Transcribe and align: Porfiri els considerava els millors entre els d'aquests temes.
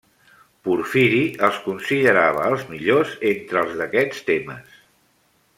Porfiri 0.67 1.19
els 1.49 1.59
considerava 1.67 2.47
els 2.53 2.65
millors 2.73 3.15
entre 3.35 3.63
els 3.65 3.79
d'aquests 3.83 4.29
temes. 4.33 4.85